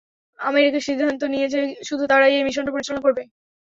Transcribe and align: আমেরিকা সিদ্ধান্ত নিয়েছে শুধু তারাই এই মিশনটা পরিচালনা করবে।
আমেরিকা 0.39 0.79
সিদ্ধান্ত 0.87 1.21
নিয়েছে 1.33 1.59
শুধু 1.87 2.03
তারাই 2.09 2.33
এই 2.37 2.45
মিশনটা 2.47 2.73
পরিচালনা 2.73 3.05
করবে। 3.05 3.23